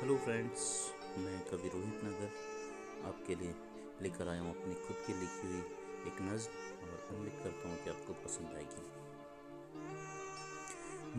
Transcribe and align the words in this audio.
Hello 0.00 0.14
friends 0.16 0.60
मैं 1.18 1.38
कवि 1.40 1.68
रोहित 1.68 2.04
नगर 2.04 2.28
आपके 3.08 3.34
लिए 3.34 3.54
लेकर 4.02 4.28
आया 4.28 4.40
हूँ 4.40 4.50
अपनी 4.50 4.74
खुद 4.74 4.96
की 5.06 5.12
लिखी 5.12 5.48
हुई 5.48 5.58
एक 6.06 6.20
नज्म 6.22 6.52
और 6.84 7.16
उम्मीद 7.16 7.34
करता 7.42 7.68
हूँ 7.68 7.76
कि 7.84 7.90
आपको 7.90 8.12
पसंद 8.12 8.54
आएगी। 8.56 8.84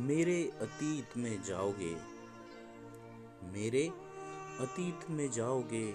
मेरे 0.07 0.37
अतीत 0.61 1.17
में 1.17 1.43
जाओगे, 1.43 1.93
मेरे 3.53 3.83
अतीत 4.59 4.99
में 5.09 5.31
जाओगे, 5.31 5.85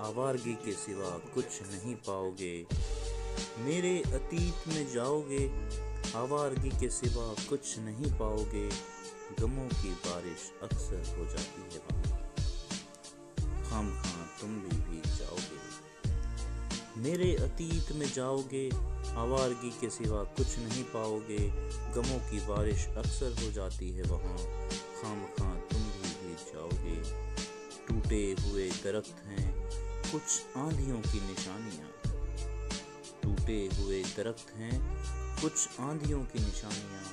आवारगी 0.00 0.54
के 0.54 0.72
सिवा 0.72 1.10
कुछ 1.34 1.62
नहीं 1.62 1.94
पाओगे। 2.08 2.66
मेरे 3.60 3.94
अतीत 4.14 4.68
में 4.68 4.84
जाओगे, 4.94 5.44
आवारगी 6.16 6.72
के 6.80 6.90
सिवा 6.90 7.28
कुछ 7.48 7.78
नहीं 7.78 8.12
पाओगे। 8.18 8.66
गमों 9.40 9.68
की 9.68 9.92
बारिश 10.06 10.40
अक्सर 10.62 11.00
हो 11.18 11.24
जाती 11.26 11.62
है 11.62 11.80
वहाँ। 11.80 12.23
हम 13.74 14.02
हाँ 14.06 14.30
तुम 14.40 14.50
भी 14.50 14.76
भीग 14.76 15.06
जाओगे। 15.06 15.60
मेरे 16.96 17.36
अतीत 17.36 17.92
में 17.92 18.12
जाओगे, 18.12 18.70
आवारगी 19.16 19.70
के 19.70 19.90
सिवा 19.90 20.24
कुछ 20.24 20.58
नहीं 20.58 20.84
पाओगे। 20.84 21.38
गमों 21.94 22.18
की 22.18 22.46
बारिश 22.46 22.86
अक्सर 22.86 23.44
हो 23.44 23.52
जाती 23.52 23.90
है 23.90 24.02
वहाँ। 24.02 24.36
खाम 24.68 25.24
खां 25.24 25.60
तुम 25.60 25.82
भी 25.82 26.12
भीग 26.20 26.36
जाओगे। 26.36 26.96
टूटे 27.88 28.36
हुए 28.40 28.70
दरख्त 28.70 29.24
हैं, 29.24 29.70
कुछ 30.12 30.42
आंधियों 30.56 31.00
की 31.00 31.20
निशानियाँ। 31.20 31.90
टूटे 33.22 33.70
हुए 33.78 34.02
दरख्त 34.02 34.54
हैं, 34.56 34.80
कुछ 35.40 35.68
आंधियों 35.80 36.24
की 36.24 36.38
निशानियाँ। 36.38 37.04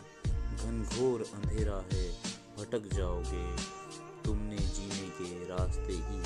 घनघोर 0.57 1.21
अंधेरा 1.21 1.85
है, 1.93 2.11
भटक 2.57 2.93
जाओगे। 2.93 3.81
तुमने 4.25 4.57
जीने 4.57 5.09
के 5.09 5.45
रास्ते 5.45 5.93
ही 5.93 6.20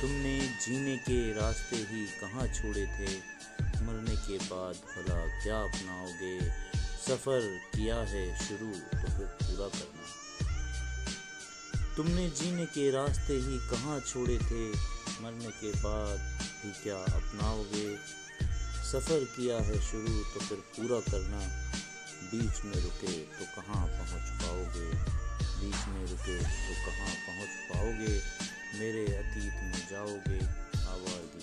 तुमने 0.00 0.40
जीने 0.40 0.96
के 0.96 1.32
रास्ते 1.32 1.76
ही 1.76 2.06
कहाँ 2.06 2.46
छोड़े 2.46 2.86
थे? 2.86 3.16
मरने 3.84 4.16
के 4.16 4.38
बाद 4.38 4.74
भला 4.74 5.42
क्या 5.42 5.60
अपनाओगे? 5.60 6.40
सफ़र 6.76 7.60
किया 7.76 7.96
है 7.96 8.38
शुरू 8.38 8.72
तो 8.72 9.18
फिर 9.18 9.26
पूरा 9.26 9.68
करना। 9.68 10.06
तुमने 11.96 12.30
जीने 12.30 12.66
के 12.66 12.90
रास्ते 12.90 13.32
ही 13.32 13.58
कहाँ 13.58 14.00
छोड़े 14.00 14.38
थे? 14.38 14.70
मरने 15.22 15.50
के 15.50 15.72
बाद 15.72 16.18
भी 16.62 16.82
क्या 16.82 16.96
अपनाओगे? 16.96 17.96
सफ़र 18.92 19.24
किया 19.24 19.56
है 19.56 19.80
शुरू 19.80 20.24
तो 20.24 20.40
फिर 20.40 20.58
पूरा 20.58 21.00
करना। 21.00 21.40
बीच 22.24 22.64
में 22.64 22.82
रुके 22.82 23.12
तो 23.12 23.62
कहाँ 23.62 23.86
पहुँच 23.86 24.42
पाओगे? 24.42 24.90
बीच 25.60 25.88
में 25.88 26.06
रुके 26.06 26.38
तो 26.38 26.74
कहाँ 26.86 27.14
पहुँच 27.14 27.48
पाओगे? 27.48 28.39
मेरे 28.78 29.04
अतीत 29.14 29.62
में 29.62 29.80
जाओगे 29.90 30.38
आवाज़ 30.90 31.39